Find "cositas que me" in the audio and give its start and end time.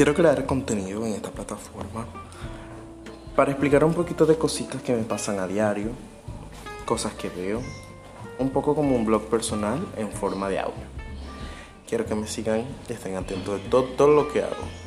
4.38-5.02